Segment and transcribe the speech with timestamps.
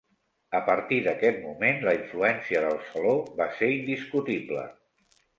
[0.59, 3.11] A partir d'aquest moment, la influència del Saló
[3.41, 4.65] va ser indiscutible.